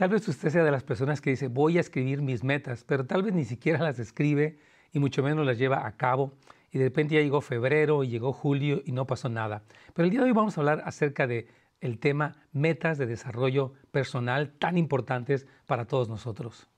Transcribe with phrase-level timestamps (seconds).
[0.00, 3.04] Tal vez usted sea de las personas que dice, voy a escribir mis metas, pero
[3.04, 4.58] tal vez ni siquiera las escribe
[4.94, 6.32] y mucho menos las lleva a cabo.
[6.72, 9.62] Y de repente ya llegó febrero y llegó julio y no pasó nada.
[9.92, 11.48] Pero el día de hoy vamos a hablar acerca de
[11.82, 16.69] el tema metas de desarrollo personal tan importantes para todos nosotros.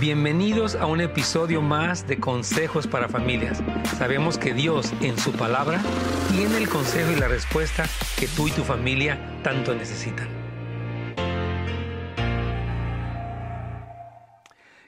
[0.00, 3.62] Bienvenidos a un episodio más de Consejos para Familias.
[3.98, 5.78] Sabemos que Dios en su palabra
[6.34, 7.84] tiene el consejo y la respuesta
[8.18, 10.26] que tú y tu familia tanto necesitan.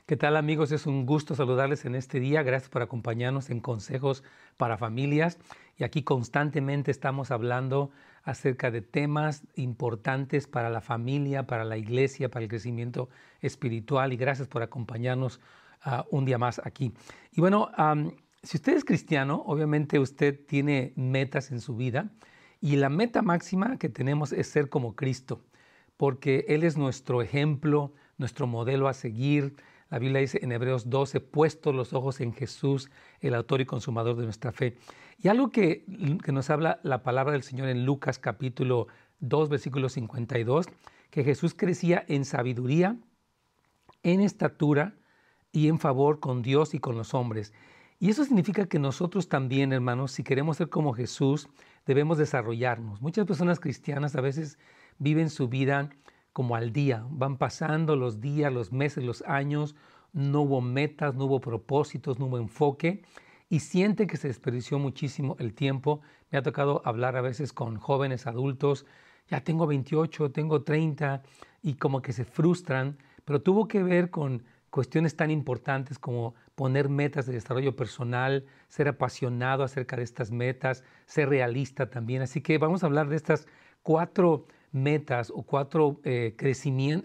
[0.07, 0.73] ¿Qué tal amigos?
[0.73, 2.43] Es un gusto saludarles en este día.
[2.43, 4.25] Gracias por acompañarnos en Consejos
[4.57, 5.39] para Familias.
[5.77, 7.91] Y aquí constantemente estamos hablando
[8.25, 13.09] acerca de temas importantes para la familia, para la iglesia, para el crecimiento
[13.41, 15.41] espiritual y gracias por acompañarnos
[15.83, 16.93] ah, un día más aquí.
[17.33, 17.71] Y bueno,
[18.43, 22.11] si usted es cristiano, obviamente usted tiene metas en su vida
[22.61, 25.43] y la meta máxima que tenemos es ser como Cristo,
[25.97, 29.57] porque Él es nuestro ejemplo, nuestro modelo a seguir.
[29.93, 32.91] La Biblia dice en Hebreos 12, puesto los ojos en Jesús,
[33.21, 34.79] el autor y consumador de nuestra fe.
[35.19, 35.85] Y algo que,
[36.25, 38.87] que nos habla la palabra del Señor en Lucas capítulo
[39.21, 40.69] 2, versículo 52,
[41.11, 42.97] que Jesús crecía en sabiduría,
[44.03, 44.95] en estatura
[45.53, 47.53] y en favor con Dios y con los hombres.
[47.99, 51.51] Y eso significa que nosotros también, hermanos, si queremos ser como Jesús,
[51.85, 53.03] debemos desarrollarnos.
[53.03, 54.59] Muchas personas cristianas a veces
[54.99, 55.91] viven su vida
[56.33, 59.75] como al día, van pasando los días, los meses, los años,
[60.13, 63.03] no hubo metas, no hubo propósitos, no hubo enfoque.
[63.49, 66.01] Y siente que se desperdició muchísimo el tiempo.
[66.31, 68.87] Me ha tocado hablar a veces con jóvenes adultos,
[69.29, 71.23] ya tengo 28, tengo 30
[71.63, 72.99] y como que se frustran.
[73.25, 78.89] Pero tuvo que ver con cuestiones tan importantes como poner metas de desarrollo personal, ser
[78.89, 82.23] apasionado acerca de estas metas, ser realista también.
[82.23, 83.47] Así que vamos a hablar de estas
[83.83, 86.35] cuatro metas o cuatro eh,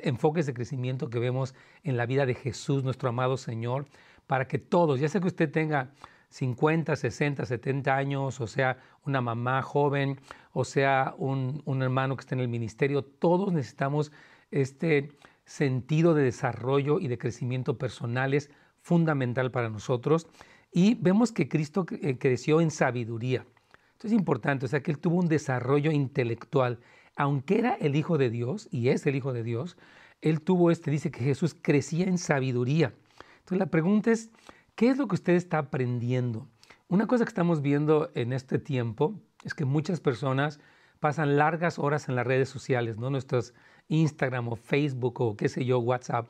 [0.02, 3.86] enfoques de crecimiento que vemos en la vida de Jesús, nuestro amado Señor,
[4.26, 5.92] para que todos, ya sea que usted tenga
[6.30, 10.20] 50, 60, 70 años, o sea, una mamá joven,
[10.52, 14.12] o sea, un, un hermano que está en el ministerio, todos necesitamos
[14.52, 15.12] este
[15.46, 20.28] sentido de desarrollo y de crecimiento personal es fundamental para nosotros.
[20.72, 23.46] Y vemos que Cristo eh, creció en sabiduría.
[23.94, 26.80] Esto es importante, o sea, que él tuvo un desarrollo intelectual.
[27.18, 29.76] Aunque era el Hijo de Dios, y es el Hijo de Dios,
[30.22, 32.94] él tuvo este, dice que Jesús crecía en sabiduría.
[33.40, 34.30] Entonces la pregunta es,
[34.76, 36.48] ¿qué es lo que usted está aprendiendo?
[36.88, 40.60] Una cosa que estamos viendo en este tiempo es que muchas personas
[41.00, 43.10] pasan largas horas en las redes sociales, ¿no?
[43.10, 43.54] Nuestros
[43.88, 46.28] Instagram o Facebook o qué sé yo, WhatsApp,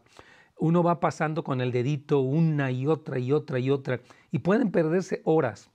[0.58, 4.00] uno va pasando con el dedito una y otra y otra y otra
[4.31, 5.69] y pueden perderse horas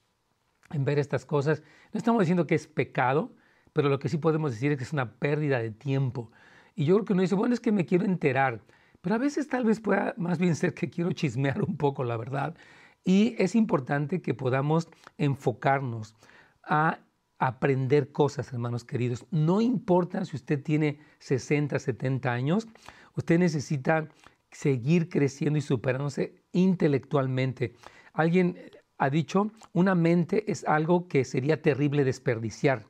[0.71, 1.63] en ver estas cosas.
[1.93, 3.33] No estamos diciendo que es pecado,
[3.73, 6.31] pero lo que sí podemos decir es que es una pérdida de tiempo.
[6.75, 8.61] Y yo creo que uno dice, bueno, es que me quiero enterar,
[9.01, 12.17] pero a veces tal vez pueda más bien ser que quiero chismear un poco, la
[12.17, 12.57] verdad.
[13.05, 14.89] Y es importante que podamos
[15.19, 16.15] enfocarnos
[16.63, 17.01] a
[17.39, 19.27] aprender cosas, hermanos queridos.
[19.33, 22.69] No importa si usted tiene 60, 70 años,
[23.17, 24.09] usted necesita
[24.53, 27.75] seguir creciendo y superándose intelectualmente.
[28.13, 28.57] Alguien
[28.99, 32.85] ha dicho, una mente es algo que sería terrible desperdiciar.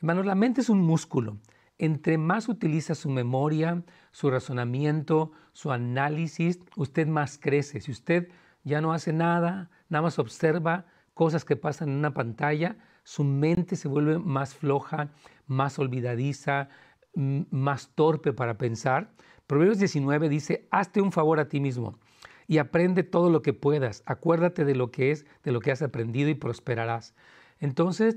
[0.00, 1.38] Hermanos, la mente es un músculo.
[1.76, 3.82] Entre más utiliza su memoria,
[4.12, 7.80] su razonamiento, su análisis, usted más crece.
[7.80, 8.28] Si usted
[8.62, 13.74] ya no hace nada, nada más observa cosas que pasan en una pantalla, su mente
[13.74, 15.10] se vuelve más floja,
[15.48, 16.68] más olvidadiza,
[17.14, 19.10] más torpe para pensar.
[19.48, 21.98] Proverbios 19 dice, hazte un favor a ti mismo
[22.46, 24.04] y aprende todo lo que puedas.
[24.06, 27.16] Acuérdate de lo que es, de lo que has aprendido y prosperarás.
[27.58, 28.16] Entonces,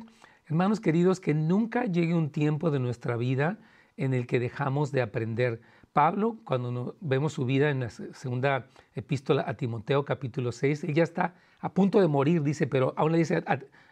[0.52, 3.58] hermanos queridos, que nunca llegue un tiempo de nuestra vida
[3.96, 5.62] en el que dejamos de aprender.
[5.94, 11.04] Pablo, cuando vemos su vida en la segunda epístola a Timoteo capítulo 6, él ya
[11.04, 13.42] está a punto de morir, dice, pero aún le dice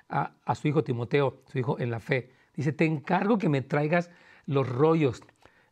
[0.09, 2.29] a, su hijo Timoteo, su hijo en la fe.
[2.57, 4.11] Dice, te encargo que me traigas
[4.45, 5.23] los rollos.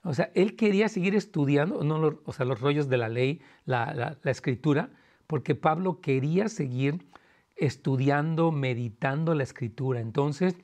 [0.04, 4.16] O sea, él quería seguir estudiando, los, o sea, los rollos de la ley, la,
[4.24, 4.90] la escritura,
[5.28, 7.06] porque Pablo quería seguir
[7.58, 10.00] estudiando, meditando la escritura.
[10.00, 10.56] Entonces,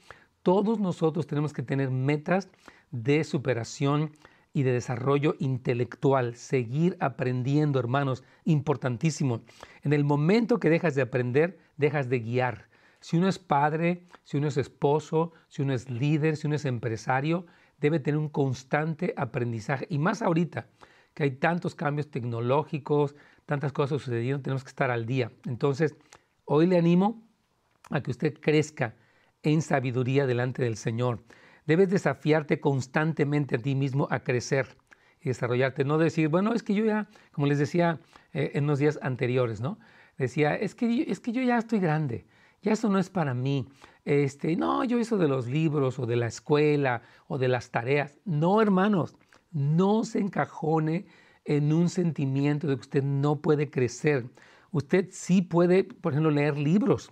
[0.43, 2.49] todos nosotros tenemos que tener metas
[2.91, 4.11] de superación
[4.53, 9.41] y de desarrollo intelectual, seguir aprendiendo, hermanos, importantísimo.
[9.81, 12.67] En el momento que dejas de aprender, dejas de guiar.
[12.99, 16.65] Si uno es padre, si uno es esposo, si uno es líder, si uno es
[16.65, 17.47] empresario,
[17.79, 19.87] debe tener un constante aprendizaje.
[19.89, 20.67] Y más ahorita,
[21.13, 25.31] que hay tantos cambios tecnológicos, tantas cosas sucediendo, tenemos que estar al día.
[25.45, 25.95] Entonces,
[26.45, 27.23] hoy le animo
[27.89, 28.95] a que usted crezca
[29.43, 31.23] en sabiduría delante del Señor.
[31.65, 34.77] Debes desafiarte constantemente a ti mismo a crecer
[35.21, 35.85] y desarrollarte.
[35.85, 37.99] No decir, bueno, es que yo ya, como les decía
[38.33, 39.79] eh, en los días anteriores, ¿no?
[40.17, 42.25] Decía, es que, es que yo ya estoy grande,
[42.61, 43.67] ya eso no es para mí.
[44.05, 48.19] Este, no, yo eso de los libros o de la escuela o de las tareas.
[48.25, 49.15] No, hermanos,
[49.51, 51.05] no se encajone
[51.45, 54.29] en un sentimiento de que usted no puede crecer.
[54.73, 57.11] Usted sí puede, por ejemplo, leer libros.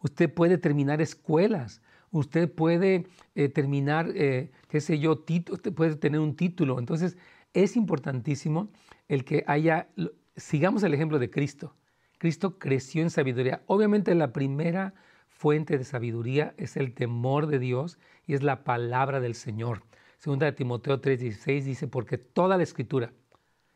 [0.00, 1.82] Usted puede terminar escuelas.
[2.10, 6.78] Usted puede eh, terminar, eh, qué sé yo, usted puede tener un título.
[6.78, 7.18] Entonces,
[7.52, 8.70] es importantísimo
[9.08, 9.88] el que haya,
[10.36, 11.76] sigamos el ejemplo de Cristo.
[12.16, 13.62] Cristo creció en sabiduría.
[13.66, 14.94] Obviamente la primera
[15.28, 19.82] fuente de sabiduría es el temor de Dios y es la palabra del Señor.
[20.16, 23.12] Segunda de Timoteo 3:16 dice, porque toda la escritura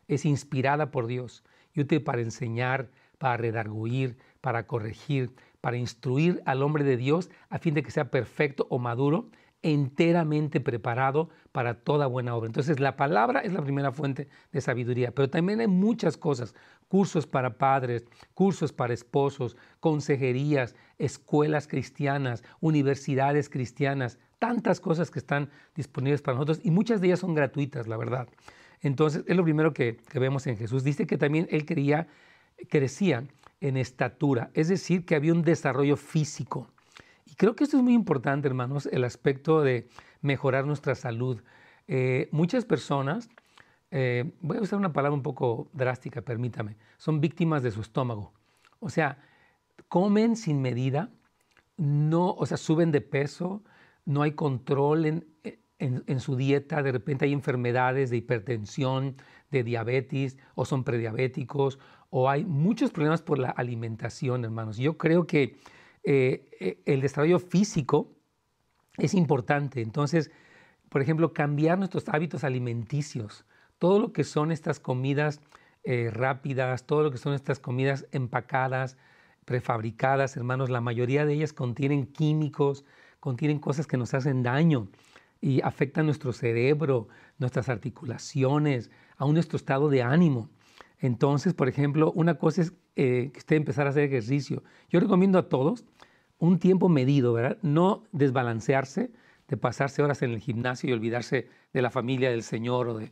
[0.07, 1.43] es inspirada por Dios
[1.73, 7.59] y útil para enseñar, para redarguir, para corregir, para instruir al hombre de Dios a
[7.59, 9.29] fin de que sea perfecto o maduro
[9.63, 12.47] enteramente preparado para toda buena obra.
[12.47, 16.53] Entonces la palabra es la primera fuente de sabiduría, pero también hay muchas cosas,
[16.87, 25.49] cursos para padres, cursos para esposos, consejerías, escuelas cristianas, universidades cristianas, tantas cosas que están
[25.75, 28.27] disponibles para nosotros y muchas de ellas son gratuitas, la verdad.
[28.81, 30.83] Entonces es lo primero que, vemos en Jesús.
[30.83, 32.07] Dice que también él quería,
[32.69, 33.23] crecía
[33.61, 36.67] en estatura, es decir, que había un desarrollo físico.
[37.25, 39.87] Y creo que esto es muy importante, hermanos, el aspecto de
[40.21, 41.41] mejorar nuestra salud.
[41.87, 43.29] Eh, muchas personas,
[43.91, 48.33] eh, voy a usar una palabra un poco drástica, permítame, son víctimas de su estómago.
[48.79, 49.17] O sea,
[49.87, 51.09] comen sin medida,
[51.77, 53.63] no, o sea, suben de peso,
[54.05, 55.25] no hay control en,
[55.79, 59.15] en, su dieta, de repente hay enfermedades de hipertensión,
[59.51, 61.79] de diabetes, o son prediabéticos,
[62.09, 64.77] o hay muchos problemas por la alimentación, hermanos.
[64.77, 65.57] Yo creo que
[66.03, 68.15] eh, eh, el desarrollo físico
[68.97, 69.81] es importante.
[69.81, 70.31] Entonces,
[70.89, 73.45] por ejemplo, cambiar nuestros hábitos alimenticios,
[73.77, 75.41] todo lo que son estas comidas
[75.83, 78.97] eh, rápidas, todo lo que son estas comidas empacadas,
[79.45, 82.83] prefabricadas, hermanos, la mayoría de ellas contienen químicos,
[83.19, 84.89] contienen cosas que nos hacen daño
[85.41, 87.07] y afectan nuestro cerebro,
[87.37, 90.49] nuestras articulaciones, aún nuestro estado de ánimo.
[90.99, 94.63] Entonces, por ejemplo, una cosa es que usted empezar a hacer ejercicio.
[94.89, 95.85] Yo recomiendo a todos
[96.39, 97.57] un tiempo medido, ¿verdad?
[97.61, 99.11] No desbalancearse,
[99.47, 102.89] de pasarse horas en el gimnasio y olvidarse de la familia del Señor.
[102.89, 103.11] O, de,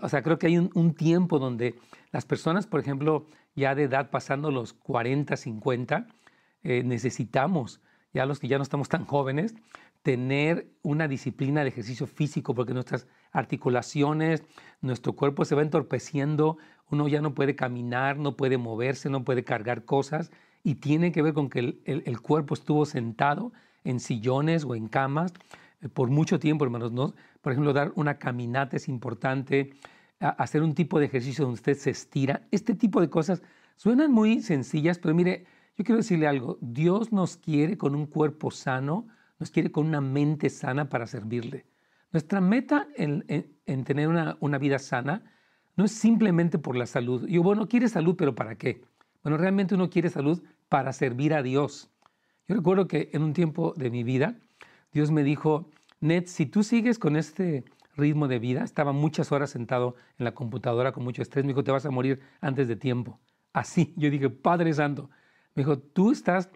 [0.00, 1.74] o sea, creo que hay un, tiempo donde
[2.12, 6.06] las personas, por ejemplo, ya de edad pasando los 40, 50,
[6.62, 7.80] eh, necesitamos,
[8.14, 9.54] ya los que ya no estamos tan jóvenes,
[10.02, 14.42] tener una disciplina de ejercicio físico, porque nuestras articulaciones,
[14.80, 16.58] nuestro cuerpo se va entorpeciendo,
[16.90, 20.30] uno ya no puede caminar, no puede moverse, no puede cargar cosas
[20.62, 23.52] y tiene que ver con que el, cuerpo estuvo sentado
[23.84, 25.32] en sillones o en camas
[25.80, 26.92] eh, por mucho tiempo, hermanos.
[26.92, 27.14] ¿no?
[27.40, 29.70] Por ejemplo, dar una caminata es importante,
[30.20, 32.46] hacer un tipo de ejercicio donde usted se estira.
[32.50, 33.42] Este tipo de cosas
[33.76, 35.46] suenan muy sencillas, pero mire,
[35.76, 36.58] yo quiero decirle algo.
[36.60, 39.08] Dios nos quiere con un cuerpo sano,
[39.42, 41.66] nos quiere con una mente sana para servirle.
[42.12, 43.24] Nuestra meta en,
[43.82, 45.24] tener una, una, vida sana
[45.74, 47.26] no es simplemente por la salud.
[47.26, 48.82] Yo, bueno, quiere salud, pero ¿para qué?
[49.24, 51.90] Bueno, realmente uno quiere salud para servir a Dios.
[52.46, 54.36] Yo recuerdo que en un tiempo de mi vida,
[54.92, 55.68] Dios me dijo,
[55.98, 57.64] Ned, si tú sigues con este
[57.96, 61.64] ritmo de vida, estaba muchas horas sentado en la computadora con mucho estrés, me dijo,
[61.64, 63.18] te vas a morir antes de tiempo.
[63.52, 65.10] Así, yo dije, Padre Santo,
[65.56, 66.48] me dijo, tú estás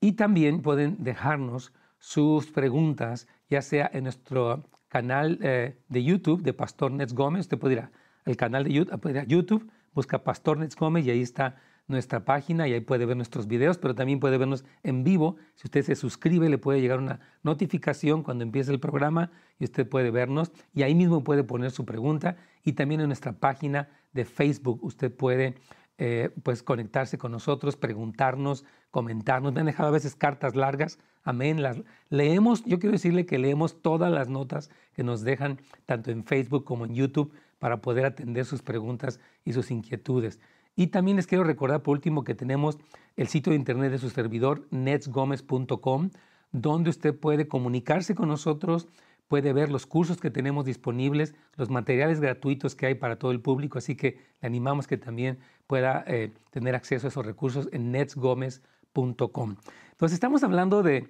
[0.00, 6.52] Y también pueden dejarnos sus preguntas, ya sea en nuestro canal eh, de YouTube de
[6.52, 7.42] Pastor Nets Gómez.
[7.42, 7.88] Usted puede ir
[8.24, 11.56] al canal de YouTube, YouTube, busca Pastor Nets Gómez y ahí está
[11.90, 15.36] nuestra página y ahí puede ver nuestros videos, pero también puede vernos en vivo.
[15.54, 19.88] Si usted se suscribe, le puede llegar una notificación cuando empiece el programa y usted
[19.88, 24.24] puede vernos y ahí mismo puede poner su pregunta y también en nuestra página de
[24.24, 25.56] Facebook usted puede
[26.02, 29.52] eh, pues conectarse con nosotros, preguntarnos, comentarnos.
[29.52, 31.60] Me han dejado a veces cartas largas, amén.
[31.60, 36.24] Las leemos, yo quiero decirle que leemos todas las notas que nos dejan tanto en
[36.24, 40.40] Facebook como en YouTube para poder atender sus preguntas y sus inquietudes.
[40.80, 42.78] Y también les quiero recordar por último que tenemos
[43.14, 46.08] el sitio de internet de su servidor, netsgomez.com,
[46.52, 48.88] donde usted puede comunicarse con nosotros,
[49.28, 53.42] puede ver los cursos que tenemos disponibles, los materiales gratuitos que hay para todo el
[53.42, 57.92] público, así que le animamos que también pueda eh, tener acceso a esos recursos en
[57.92, 59.56] netsgomez.com.
[59.90, 61.06] Entonces estamos hablando de,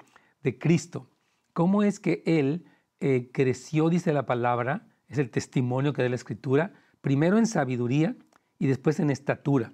[0.58, 1.06] Cristo,
[1.52, 2.64] cómo es que Él
[2.98, 6.72] eh, creció, dice la palabra, es el testimonio que da la Escritura,
[7.02, 8.16] primero en sabiduría
[8.60, 9.72] y después en estatura.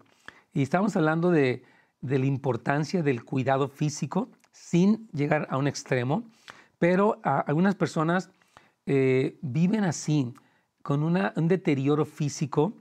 [0.55, 1.65] Y estamos hablando de,
[2.01, 6.23] la importancia del cuidado físico sin llegar a un extremo,
[6.79, 8.31] pero algunas personas
[8.87, 10.33] eh, viven así,
[10.83, 12.73] con un deterioro físico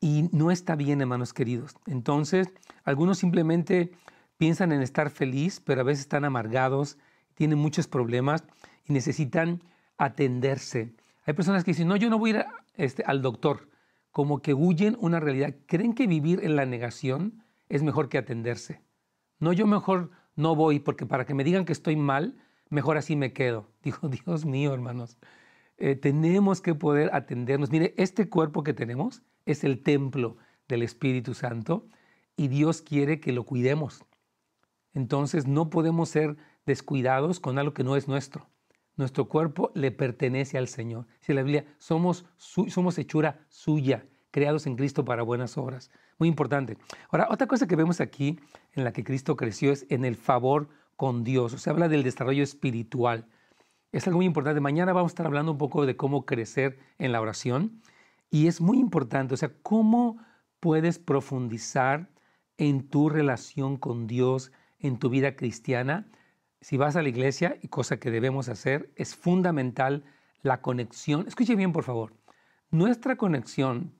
[0.00, 1.76] y no está bien, hermanos queridos.
[1.86, 2.48] Entonces,
[2.82, 3.92] algunos simplemente
[4.38, 6.98] piensan en estar feliz, pero a veces están amargados,
[7.34, 8.42] tienen muchos problemas
[8.86, 9.62] y necesitan
[9.98, 10.92] atenderse.
[11.26, 12.34] Hay personas que dicen, no, yo no voy
[12.76, 13.68] este, al doctor,
[14.18, 15.54] como que huyen una realidad.
[15.66, 18.82] ¿Creen que vivir en la negación es mejor que atenderse?
[19.38, 22.36] No, yo mejor no voy porque para que me digan que estoy mal,
[22.68, 23.70] mejor así me quedo.
[23.84, 25.18] Digo, Dios mío, hermanos,
[25.76, 27.70] eh, tenemos que poder atendernos.
[27.70, 31.86] Mire, este cuerpo que tenemos es el templo del Espíritu Santo
[32.36, 34.04] y Dios quiere que lo cuidemos.
[34.94, 38.48] Entonces no podemos ser descuidados con algo que no es nuestro.
[38.98, 41.06] Nuestro cuerpo le pertenece al Señor.
[41.20, 45.92] Si la Biblia, somos, somos hechura suya, creados en Cristo para buenas obras.
[46.18, 46.76] Muy importante.
[47.10, 48.40] Ahora, otra cosa que vemos aquí
[48.72, 51.54] en la que Cristo creció es en el favor con Dios.
[51.54, 53.26] O sea, habla del desarrollo espiritual.
[53.92, 54.60] Es algo muy importante.
[54.60, 57.80] Mañana vamos a estar hablando un poco de cómo crecer en la oración.
[58.30, 60.18] Y es muy importante, o sea, cómo
[60.58, 62.10] puedes profundizar
[62.56, 64.50] en tu relación con Dios,
[64.80, 66.10] en tu vida cristiana,
[66.60, 70.04] si vas a la iglesia, y cosa que debemos hacer, es fundamental
[70.42, 71.26] la conexión.
[71.26, 72.14] Escuche bien, por favor.
[72.70, 73.94] Nuestra conexión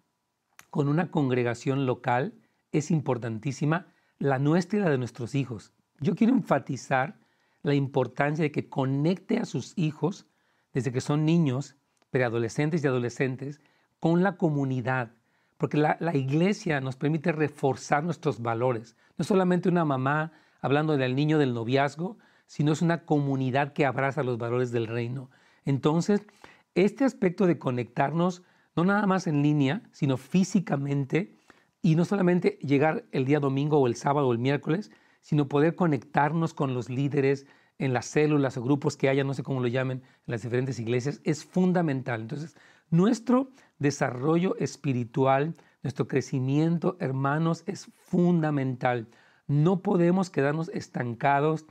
[0.70, 2.34] con una congregación local
[2.72, 3.86] es importantísima,
[4.18, 5.72] la nuestra y la de nuestros hijos.
[6.00, 7.18] Yo quiero enfatizar
[7.62, 10.26] la importancia de que conecte a sus hijos
[10.72, 11.76] desde que son niños,
[12.10, 13.60] preadolescentes y adolescentes,
[14.00, 15.12] con la comunidad,
[15.56, 18.96] porque la, la, iglesia nos permite reforzar nuestros valores.
[19.16, 22.18] No solamente una mamá hablando del niño del noviazgo,
[22.49, 25.31] sino es una comunidad que abraza los valores del reino.
[25.64, 26.26] Entonces,
[26.75, 28.43] este aspecto de conectarnos,
[28.75, 31.37] no nada más en línea, sino físicamente,
[31.83, 34.90] y no solamente llegar el día domingo o el sábado o el miércoles,
[35.21, 37.47] sino poder conectarnos con los líderes
[37.78, 40.81] en las células o grupos que haya, no sé cómo lo llamen, en las diferentes
[40.81, 42.23] iglesias, es fundamental.
[42.23, 42.57] Entonces,
[42.90, 49.07] nuestro desarrollo espiritual, nuestro crecimiento, hermanos, es fundamental.
[49.47, 51.67] No podemos quedarnos estancados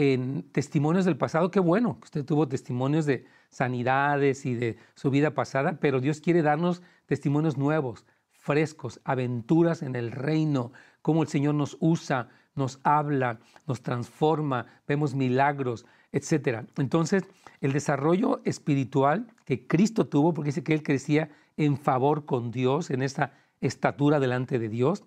[0.00, 5.10] en testimonios del pasado, qué bueno que usted tuvo testimonios de sanidades y de su
[5.10, 11.28] vida pasada, pero Dios quiere darnos testimonios nuevos, frescos, aventuras en el reino, cómo el
[11.28, 16.64] Señor nos usa, nos habla, nos transforma, vemos milagros, etc.
[16.78, 17.24] Entonces,
[17.60, 21.28] el desarrollo espiritual que Cristo tuvo, porque dice que Él crecía
[21.58, 25.04] en favor con Dios, en esa estatura delante de Dios,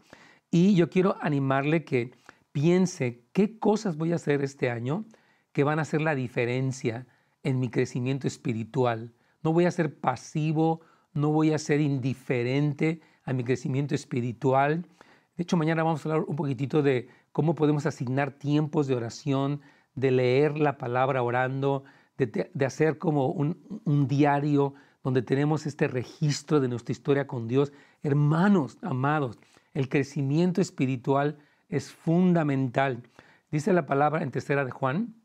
[0.51, 2.11] y yo quiero animarle que
[2.53, 5.05] piense qué cosas voy a hacer este año
[5.51, 7.05] que van a hacer la diferencia
[7.43, 9.11] en mi crecimiento espiritual.
[9.41, 10.79] No voy a ser pasivo,
[11.13, 14.87] no voy a ser indiferente a mi crecimiento espiritual.
[15.35, 19.61] De hecho, mañana vamos a hablar un poquitito de cómo podemos asignar tiempos de oración,
[19.95, 21.83] de leer la palabra orando,
[22.17, 27.73] de, hacer como un, un diario donde tenemos este registro de nuestra historia con Dios.
[28.03, 29.39] Hermanos, amados,
[29.73, 31.37] el crecimiento espiritual
[31.75, 33.03] es fundamental.
[33.51, 35.15] Dice la palabra en tercera de Juan,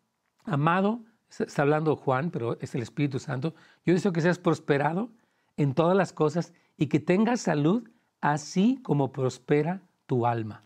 [0.45, 5.11] amado, está hablando Juan, pero es el Espíritu Santo, yo deseo que seas prosperado
[5.57, 7.89] en todas las cosas y que tengas salud
[8.21, 10.65] así como prospera tu alma.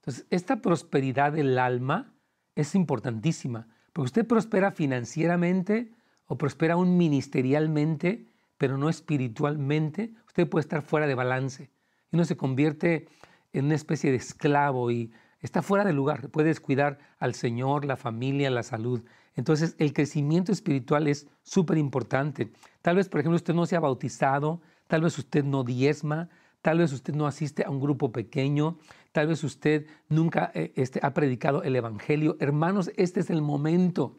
[0.00, 2.14] Entonces, esta prosperidad del alma
[2.54, 5.92] es importantísima, porque usted prospera financieramente
[6.26, 8.26] o prospera aún ministerialmente,
[8.56, 11.70] pero no espiritualmente, usted puede estar fuera de balance
[12.10, 13.08] y uno se convierte
[13.52, 17.96] en una especie de esclavo y está fuera de lugar, puede descuidar al Señor, la
[17.96, 19.02] familia, la salud.
[19.34, 22.52] Entonces el crecimiento espiritual es súper importante.
[22.82, 26.28] Tal vez, por ejemplo, usted no se ha bautizado, tal vez usted no diezma,
[26.60, 28.78] tal vez usted no asiste a un grupo pequeño,
[29.10, 32.36] tal vez usted nunca eh, este, ha predicado el Evangelio.
[32.40, 34.18] Hermanos, este es el momento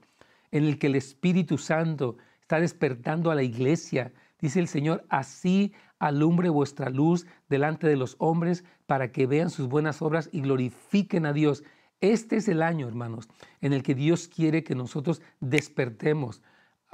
[0.51, 4.13] en el que el Espíritu Santo está despertando a la iglesia.
[4.43, 9.69] Dice el Señor, así alumbre vuestra luz delante de los hombres para que vean sus
[9.69, 11.63] buenas obras y glorifiquen a Dios.
[12.01, 13.29] Este es el año, hermanos,
[13.61, 16.41] en el que Dios quiere que nosotros despertemos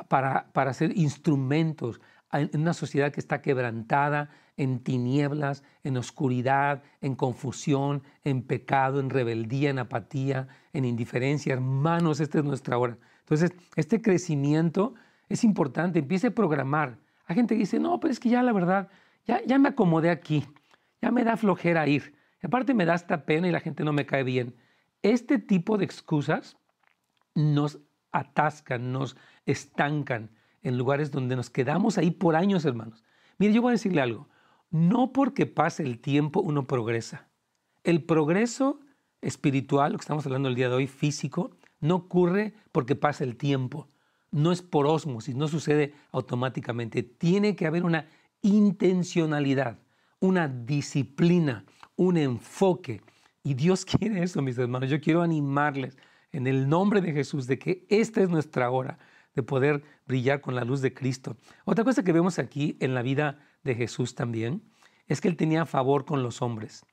[0.09, 1.99] para, para ser instrumentos
[2.33, 9.09] en una sociedad que está quebrantada, en tinieblas, en oscuridad, en confusión, en pecado, en
[9.09, 11.53] rebeldía, en apatía, en indiferencia.
[11.53, 12.99] Hermanos, esta es nuestra hora.
[13.21, 14.93] Entonces, este crecimiento
[15.29, 15.97] es importante.
[15.97, 17.08] Empiece a programar.
[17.29, 18.89] Hay gente dice, no, pero es que ya la verdad,
[19.23, 20.43] ya, ya me acomodé aquí,
[20.99, 22.15] ya me da flojera ir.
[22.41, 24.55] aparte me da esta pena y la gente no me cae bien.
[25.03, 26.57] Este tipo de excusas
[27.35, 27.79] nos
[28.11, 30.31] atascan, nos estancan
[30.63, 33.03] en lugares donde nos quedamos ahí por años, hermanos.
[33.37, 34.27] Mire, yo voy a decirle algo.
[34.71, 37.27] No porque pase el tiempo uno progresa.
[37.83, 38.79] El progreso
[39.21, 43.37] espiritual, lo que estamos hablando el día de hoy, físico, no ocurre porque pasa el
[43.37, 43.87] tiempo.
[44.31, 47.03] No es por osmosis, no sucede automáticamente.
[47.03, 48.07] Tiene que haber una
[48.41, 49.79] intencionalidad,
[50.19, 53.01] una disciplina, un enfoque.
[53.43, 54.89] Y Dios quiere eso, mis hermanos.
[54.89, 55.97] Yo quiero animarles
[56.31, 58.99] en el nombre de Jesús de que esta es nuestra hora
[59.35, 61.37] de poder brillar con la luz de Cristo.
[61.65, 64.63] Otra cosa que vemos aquí en la vida de Jesús también
[65.07, 66.85] es que él tenía favor con los hombres.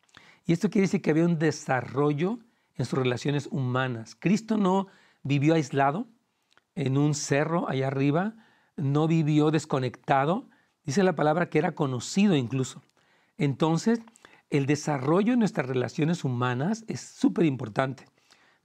[0.47, 2.39] Y esto quiere decir que había un desarrollo
[2.77, 4.17] en sus relaciones humanas.
[4.19, 4.87] Cristo no
[5.23, 6.07] vivió aislado
[6.77, 8.37] en un cerro allá arriba,
[8.77, 10.49] no vivió desconectado.
[10.85, 12.83] Dice la palabra que era conocido incluso.
[13.39, 14.01] Entonces,
[14.51, 18.07] el desarrollo en nuestras relaciones humanas es súper importante.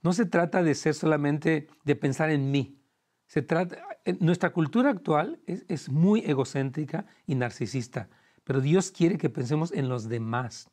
[0.02, 2.78] No se trata de ser solamente, de pensar en mí.
[3.26, 3.78] Se trata,
[4.20, 8.08] nuestra cultura actual es, muy egocéntrica y narcisista,
[8.44, 10.68] pero Dios quiere que pensemos en los demás,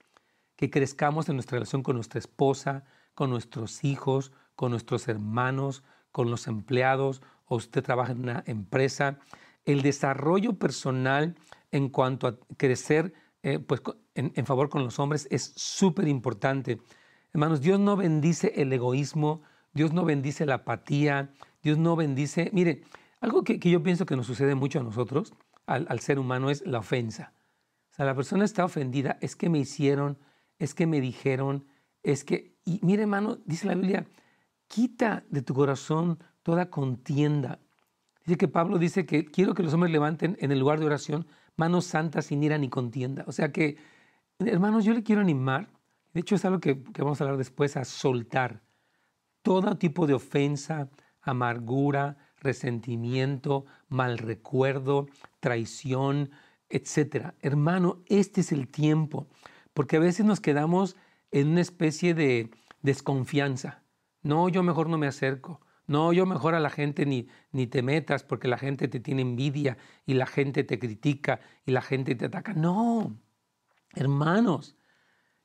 [0.56, 6.30] que crezcamos en nuestra relación con nuestra esposa, con nuestros hijos, con nuestros hermanos, con
[6.32, 9.20] los empleados, o usted trabaja en una empresa.
[9.66, 11.36] El desarrollo personal
[11.72, 13.82] en cuanto a crecer eh, pues,
[14.16, 16.80] en, favor con los hombres es súper importante.
[17.34, 19.42] Hermanos, Dios no bendice el egoísmo,
[19.74, 21.32] Dios no bendice la apatía,
[21.62, 22.50] Dios no bendice.
[22.54, 22.84] Mire,
[23.22, 25.34] algo que, yo pienso que nos sucede mucho a nosotros,
[25.66, 27.34] al, ser humano, es la ofensa.
[27.92, 30.18] O sea, la persona está ofendida, es que me hicieron,
[30.58, 31.68] es que me dijeron,
[32.04, 32.58] es que...
[32.66, 34.08] Y mire, hermano, dice la Biblia,
[34.70, 37.60] quita de tu corazón toda contienda.
[38.26, 41.28] Dice que Pablo dice que quiero que los hombres levanten en el lugar de oración
[41.58, 43.26] manos santas sin ira ni contienda.
[43.28, 43.78] O sea que,
[44.40, 45.68] hermanos, yo le quiero animar,
[46.14, 48.62] de hecho es algo que, que vamos a hablar después, a soltar
[49.42, 50.90] todo tipo de ofensa,
[51.22, 55.08] amargura, resentimiento, mal recuerdo,
[55.40, 56.32] traición,
[56.70, 57.34] etc.
[57.42, 59.28] Hermano, este es el tiempo,
[59.74, 60.96] porque a veces nos quedamos
[61.32, 62.52] en una especie de
[62.82, 63.82] desconfianza.
[64.22, 65.62] No, yo mejor no me acerco.
[65.88, 69.24] No, yo mejor a la gente ni, ni te metas porque la gente te tiene
[69.24, 72.54] envidia y la gente te critica y la gente te ataca.
[72.54, 73.18] No,
[73.96, 74.78] hermanos,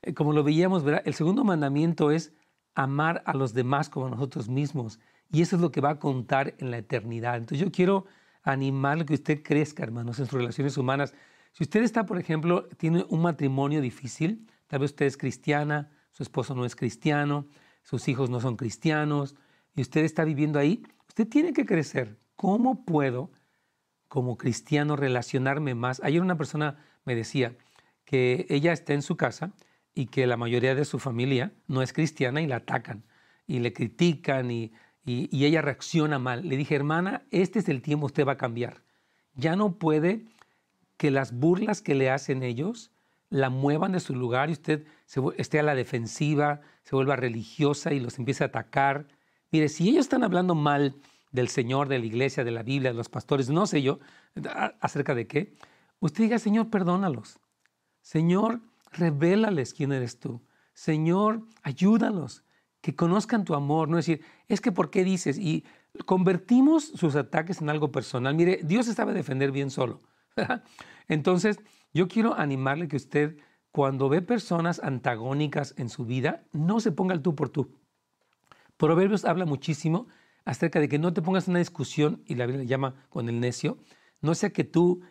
[0.03, 2.35] eh, como lo veíamos, el segundo mandamiento es
[2.75, 5.01] amar a los demás como a nosotros mismos.
[5.31, 7.37] Y eso es lo que va a contar en la eternidad.
[7.37, 8.05] Entonces yo quiero
[8.43, 11.15] animarle a que usted crezca, hermanos, en sus relaciones humanas.
[11.53, 16.23] Si usted está, por ejemplo, tiene un matrimonio difícil, tal vez usted es cristiana, su
[16.23, 17.47] esposo no es cristiano,
[17.85, 19.37] sus hijos no son cristianos,
[19.77, 22.19] y usted está viviendo ahí, usted tiene que crecer.
[22.35, 23.31] ¿Cómo puedo,
[24.09, 26.03] como cristiano, relacionarme más?
[26.03, 27.57] Ayer una persona me decía
[28.05, 29.53] que ella está en su casa
[29.95, 33.05] y que la mayoría de su familia no es cristiana y la atacan
[33.47, 34.73] y le critican y
[35.05, 36.49] y, ella reacciona mal.
[36.49, 38.83] Le dije, hermana, este es el tiempo, usted va a cambiar.
[39.35, 40.27] Ya no puede
[40.97, 42.93] que las burlas que le hacen ellos
[43.31, 47.93] la muevan de su lugar y usted se, esté a la defensiva, se vuelva religiosa
[47.93, 49.07] y los empiece a atacar.
[49.51, 50.97] Mire, si ellos están hablando mal
[51.33, 53.99] del Señor, de la iglesia, de la Biblia, de los pastores, no sé yo,
[54.81, 55.55] acerca de qué,
[56.01, 57.41] usted diga, Señor, perdónalos.
[58.03, 58.61] Señor,
[58.93, 60.43] revélales quién eres tú.
[60.75, 62.45] Señor, ayúdalos
[62.81, 65.39] que conozcan tu amor, no decir, es que ¿por qué dices?
[65.39, 65.65] Y
[66.05, 68.35] convertimos sus ataques en algo personal.
[68.35, 70.03] Mire, Dios se sabe defender bien solo.
[71.09, 71.59] Entonces,
[71.95, 73.39] yo quiero animarle que usted,
[73.71, 77.79] cuando ve personas antagónicas en su vida, no se ponga el tú por tú.
[78.77, 80.09] Proverbios habla muchísimo
[80.45, 83.41] acerca de que no te pongas en una discusión, y la Biblia llama con el
[83.41, 83.79] necio,
[84.21, 85.03] no sea que tú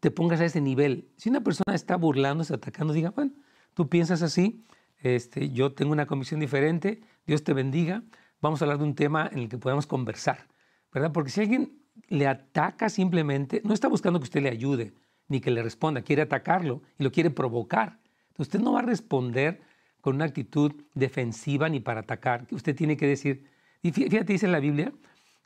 [0.00, 1.12] te pongas a ese nivel.
[1.16, 3.32] Si una persona está burlándose, atacando, diga, bueno,
[3.74, 4.64] tú piensas así,
[4.96, 8.02] este, yo tengo una comisión diferente, Dios te bendiga,
[8.40, 10.48] vamos a hablar de un tema en el que podamos conversar,
[10.92, 11.12] ¿verdad?
[11.12, 14.94] Porque si alguien le ataca simplemente, no está buscando que usted le ayude
[15.28, 18.00] ni que le responda, quiere atacarlo y lo quiere provocar.
[18.28, 19.62] Entonces usted no va a responder
[20.00, 22.46] con una actitud defensiva ni para atacar.
[22.50, 23.46] Usted tiene que decir,
[23.80, 24.92] y fíjate, dice la Biblia,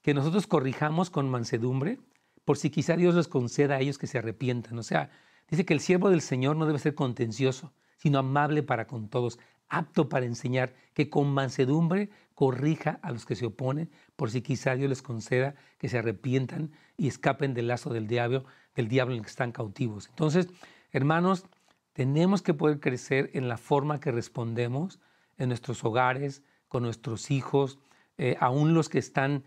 [0.03, 1.99] que nosotros corrijamos con mansedumbre,
[2.45, 4.79] por si quizá Dios les conceda a ellos que se arrepientan.
[4.79, 5.11] O sea,
[5.51, 9.39] dice que el siervo del Señor no debe ser contencioso, sino amable para con todos,
[9.69, 14.77] apto para enseñar, que con mansedumbre corrija a los que se oponen, por si quizá
[14.77, 18.45] Dios les conceda que se arrepientan y escapen del lazo del diablo,
[18.79, 20.07] del diablo en el que están cautivos.
[20.09, 20.47] Entonces,
[20.93, 21.47] hermanos,
[21.95, 25.01] tenemos que poder crecer en la forma que respondemos
[25.37, 27.81] en nuestros hogares, con nuestros hijos,
[28.19, 29.43] eh, aún los que están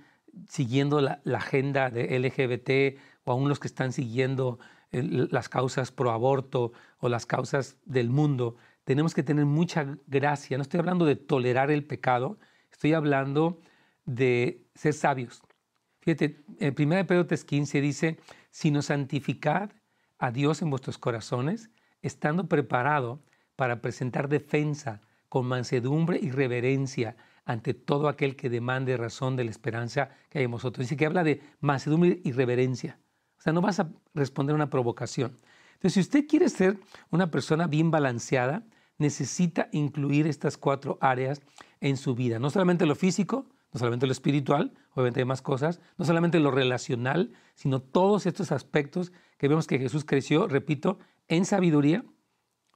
[0.50, 4.60] siguiendo la, agenda de LGBT o aún los que están siguiendo
[4.92, 10.58] las causas pro aborto o las causas del mundo, tenemos que tener mucha gracia.
[10.58, 12.38] No estoy hablando de tolerar el pecado,
[12.70, 13.62] estoy hablando
[14.04, 15.42] de ser sabios.
[16.02, 18.18] Fíjate, en 1 Pedro 3.15 dice,
[18.52, 19.72] sino santificad
[20.20, 23.24] a Dios en vuestros corazones, estando preparado
[23.56, 29.52] para presentar defensa con mansedumbre y reverencia ante todo aquel que demande razón de la
[29.52, 30.86] esperanza que hay en vosotros.
[30.86, 33.00] Dice que habla de mansedumbre y reverencia.
[33.40, 35.38] O sea, no vas a responder a una provocación.
[35.74, 36.78] Entonces, si usted quiere ser
[37.10, 38.64] una persona bien balanceada,
[38.98, 41.42] necesita incluir estas cuatro áreas
[41.80, 42.38] en su vida.
[42.38, 46.52] No solamente lo físico, no solamente lo espiritual, obviamente hay más cosas, no solamente lo
[46.52, 52.04] relacional, sino todos estos aspectos que vemos que Jesús creció, repito, en sabiduría,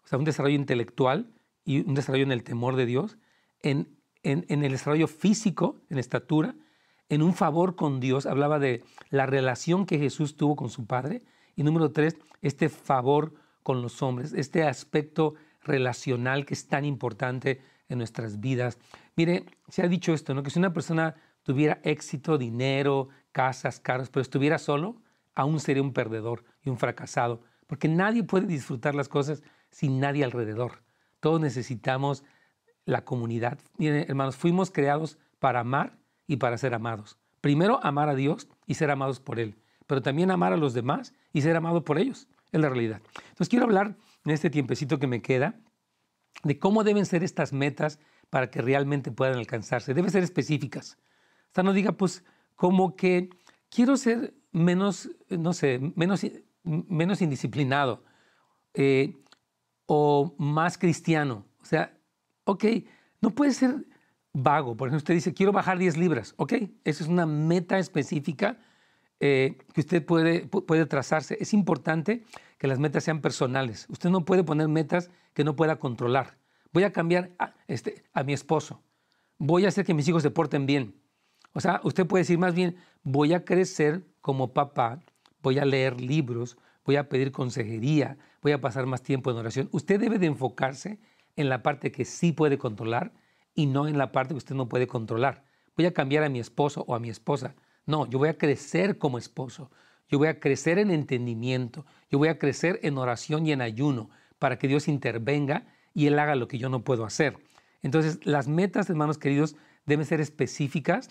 [0.03, 1.31] o sea, un desarrollo intelectual
[1.63, 3.17] y un desarrollo en el temor de Dios,
[3.61, 6.55] en en, el desarrollo físico, en estatura,
[7.09, 11.23] en un favor con Dios, hablaba de la relación que Jesús tuvo con su Padre,
[11.55, 17.61] y número tres, este favor con los hombres, este aspecto relacional que es tan importante
[17.89, 18.77] en nuestras vidas.
[19.15, 20.43] Mire, se ha dicho esto, ¿no?
[20.43, 25.01] que si una persona tuviera éxito, dinero, casas, carros, pero estuviera solo,
[25.35, 30.23] aún sería un perdedor y un fracasado, porque nadie puede disfrutar las cosas sin nadie
[30.23, 30.83] alrededor.
[31.19, 32.23] Todos necesitamos
[32.85, 33.59] la comunidad.
[33.77, 37.17] Miren, hermanos, fuimos creados para amar y para ser amados.
[37.41, 41.13] Primero, amar a Dios y ser amados por Él, pero también amar a los demás
[41.33, 42.27] y ser amado por ellos.
[42.51, 43.01] Es la realidad.
[43.17, 45.59] Entonces, quiero hablar en este tiempecito que me queda
[46.43, 49.93] de cómo deben ser estas metas para que realmente puedan alcanzarse.
[49.93, 50.97] Deben ser específicas.
[51.53, 52.23] Sea, no diga, pues,
[52.55, 53.29] como que
[53.69, 56.25] quiero ser menos, no sé, menos,
[56.63, 58.03] menos indisciplinado
[58.73, 59.17] eh,
[59.85, 61.45] o más cristiano.
[61.61, 61.95] O sea,
[62.45, 62.63] Ok,
[63.21, 63.85] no puede ser
[64.31, 64.77] vago.
[64.77, 66.33] Por ejemplo, usted dice, quiero bajar 10 libras.
[66.37, 68.59] Ok, esa es una meta específica
[69.19, 71.37] eh, que usted puede, puede trazarse.
[71.39, 72.23] Es importante
[72.57, 73.85] que las metas sean personales.
[73.89, 76.37] Usted no puede poner metas que no pueda controlar.
[76.71, 78.83] Voy a cambiar a, este, a mi esposo.
[79.37, 80.95] Voy a hacer que mis hijos se porten bien.
[81.53, 85.01] O sea, usted puede decir más bien, voy a crecer como papá,
[85.41, 89.69] voy a leer libros, voy a pedir consejería, voy a pasar más tiempo en oración.
[89.71, 90.99] Usted debe de enfocarse
[91.35, 93.13] en la parte que sí puede controlar
[93.53, 95.45] y no en la parte que usted no puede controlar.
[95.77, 97.55] Voy a cambiar a mi esposo o a mi esposa.
[97.85, 99.71] No, yo voy a crecer como esposo.
[100.07, 101.85] Yo voy a crecer en entendimiento.
[102.09, 106.19] Yo voy a crecer en oración y en ayuno para que Dios intervenga y Él
[106.19, 107.37] haga lo que yo no puedo hacer.
[107.81, 111.09] Entonces, las metas, hermanos queridos, deben ser específicas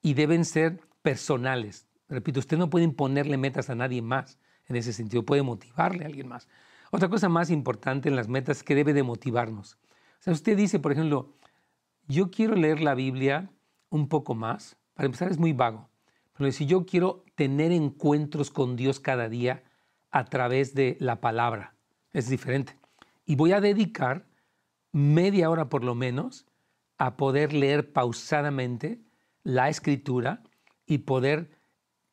[0.00, 1.86] y deben ser personales.
[2.08, 6.06] Repito, usted no puede imponerle metas a nadie más en ese sentido, puede motivarle a
[6.06, 6.48] alguien más.
[6.90, 9.78] Otra cosa más importante en las metas es que debe de motivarnos.
[10.20, 11.34] O sea, usted dice, por ejemplo,
[12.06, 13.50] yo quiero leer la Biblia
[13.88, 14.76] un poco más.
[14.94, 15.88] Para empezar es muy vago.
[16.50, 19.62] Si yo quiero tener encuentros con Dios cada día
[20.10, 21.76] a través de la palabra,
[22.12, 22.78] es diferente.
[23.24, 24.26] Y voy a dedicar
[24.92, 26.46] media hora por lo menos
[26.98, 29.00] a poder leer pausadamente
[29.42, 30.42] la escritura
[30.86, 31.50] y poder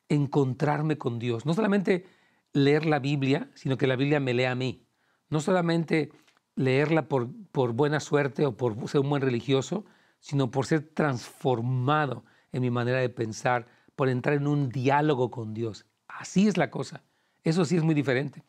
[0.08, 1.46] encontrarme con Dios.
[1.46, 2.06] No solamente
[2.54, 4.88] leer la Biblia, sino que la Biblia me lea a mí.
[5.30, 6.12] No solamente
[6.56, 9.86] leerla por, por buena suerte o por ser un buen religioso,
[10.20, 13.68] sino por ser transformado en mi manera de pensar,
[14.00, 15.86] por entrar en un diálogo con Dios.
[16.08, 17.04] Así es la cosa.
[17.44, 18.44] Eso sí es muy diferente.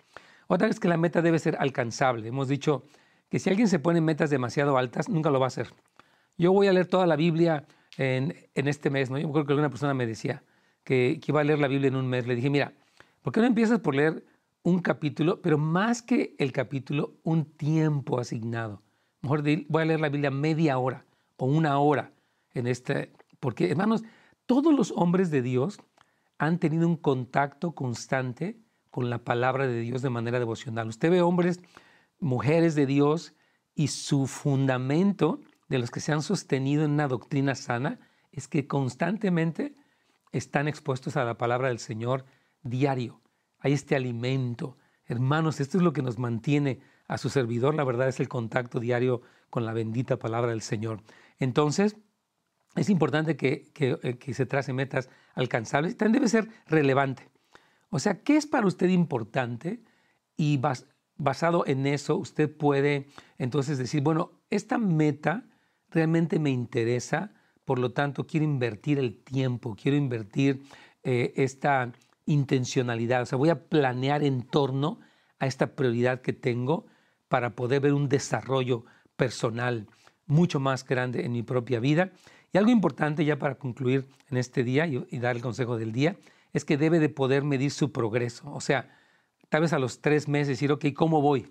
[0.47, 2.29] Otra vez que la meta debe ser alcanzable.
[2.29, 2.85] Hemos dicho
[3.29, 5.75] que si alguien se pone metas demasiado altas, nunca lo va a hacer.
[6.39, 9.11] Yo voy a leer toda la Biblia en, en este mes.
[9.11, 9.19] ¿no?
[9.19, 10.45] Yo creo que alguna persona me decía
[10.85, 12.29] que, que iba a leer la Biblia en un mes.
[12.29, 12.73] Le dije, mira,
[13.23, 14.25] ¿Por qué no empiezas por leer
[14.63, 18.83] un capítulo, pero más que el capítulo, un tiempo asignado?
[19.21, 21.05] Mejor voy a leer la Biblia media hora
[21.37, 22.13] o una hora
[22.55, 24.03] en este, porque hermanos,
[24.51, 25.79] todos los hombres de Dios
[26.37, 28.59] han tenido un contacto constante
[28.91, 30.89] con la palabra de Dios de manera devocional.
[30.89, 31.61] Usted ve hombres,
[32.19, 33.33] mujeres de Dios
[33.77, 38.01] y su fundamento de los que se han sostenido en una doctrina sana
[38.33, 39.77] es que constantemente
[40.33, 42.25] están expuestos a la palabra del Señor
[42.65, 43.21] diario.
[43.61, 44.79] Hay este alimento.
[45.07, 47.77] Hermanos, esto es lo que nos mantiene a su servidor.
[47.77, 51.05] La verdad es el contacto diario con la bendita palabra del Señor.
[51.39, 51.97] Entonces,
[52.77, 57.29] es importante que, que, eh, que se tracen metas alcanzables y también debe ser relevante.
[57.91, 59.83] O sea, ¿qué es para usted importante?
[60.37, 60.61] Y
[61.17, 65.45] basado en eso, usted puede entonces decir, bueno, esta meta
[65.91, 67.33] realmente me interesa,
[67.65, 70.63] por lo tanto, quiero invertir el tiempo, quiero invertir
[71.03, 71.93] eh, esta
[72.27, 75.01] intencionalidad, o sea, voy a planear en torno
[75.41, 76.87] a esta prioridad que tengo
[77.29, 78.85] para poder ver un desarrollo
[79.17, 79.89] personal
[80.27, 82.13] mucho más grande en mi propia vida.
[82.53, 86.17] Y algo importante ya para concluir en este día y, dar el consejo del día,
[86.53, 88.53] es que debe de poder medir su progreso.
[88.53, 88.91] O sea,
[89.49, 91.49] tal vez a los tres meses decir, ok, ¿cómo voy?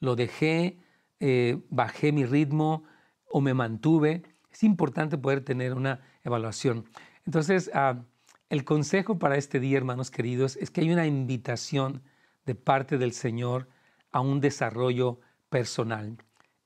[0.00, 0.78] ¿Lo dejé?
[1.20, 2.84] Eh, ¿Bajé mi ritmo?
[3.26, 4.22] ¿O me mantuve?
[4.50, 6.84] Es importante poder tener una evaluación.
[7.24, 8.04] Entonces, ah,
[8.50, 12.02] el consejo para este día, hermanos queridos, es que hay una invitación
[12.44, 13.68] de parte del Señor
[14.10, 16.18] a un desarrollo personal.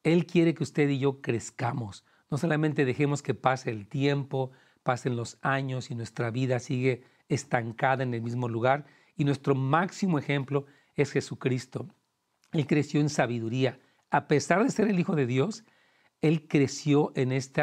[0.03, 2.05] Él quiere que usted y yo crezcamos.
[2.31, 4.51] No solamente dejemos que pase el tiempo,
[4.83, 8.87] pasen los años y nuestra vida sigue estancada en el mismo lugar.
[9.17, 11.89] Y nuestro máximo ejemplo es Jesucristo.
[12.53, 13.79] Él creció en sabiduría.
[14.11, 15.65] A pesar de ser el Hijo de Dios,
[16.21, 17.62] Él creció en este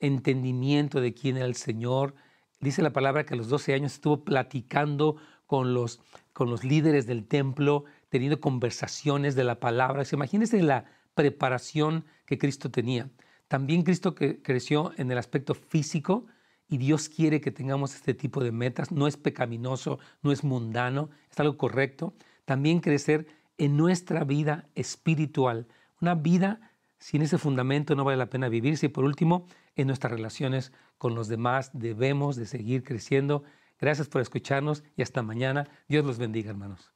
[0.00, 2.14] entendimiento de quién era el Señor,
[2.60, 5.16] Dice la palabra que a los 12 años estuvo platicando
[5.46, 6.00] con los,
[6.32, 10.04] con los líderes del templo, teniendo conversaciones de la palabra.
[10.10, 13.10] Imagínense la preparación que Cristo tenía.
[13.48, 16.26] También Cristo creció en el aspecto físico
[16.68, 18.90] y Dios quiere que tengamos este tipo de metas.
[18.90, 22.14] No es pecaminoso, no es mundano, es algo correcto.
[22.44, 23.26] También crecer
[23.58, 25.68] en nuestra vida espiritual.
[26.00, 28.86] Una vida sin ese fundamento no vale la pena vivirse.
[28.86, 33.44] Y por último, en nuestras relaciones con los demás debemos de seguir creciendo.
[33.78, 35.68] Gracias por escucharnos y hasta mañana.
[35.88, 36.95] Dios los bendiga, hermanos.